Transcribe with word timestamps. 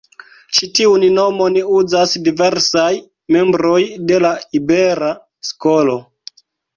Ĉi 0.59 0.67
tiun 0.77 1.03
nomon 1.17 1.57
uzas 1.79 2.15
diversaj 2.27 2.85
membroj 3.35 3.75
de 4.13 4.17
la 4.23 4.31
Ibera 4.61 5.11
Skolo. 5.51 5.99